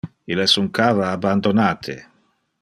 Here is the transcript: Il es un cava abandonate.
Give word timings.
Il 0.35 0.39
es 0.45 0.55
un 0.61 0.69
cava 0.79 1.11
abandonate. 1.19 1.99